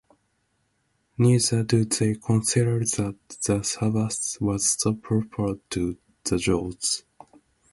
Neither 1.19 1.61
do 1.61 1.85
they 1.85 2.15
consider 2.15 2.79
that 2.79 3.17
the 3.45 3.61
Sabbath 3.61 4.35
was 4.41 4.67
so 4.71 4.95
proper 4.95 5.59
to 5.69 5.95
the 6.23 6.37
Jews. 6.39 7.03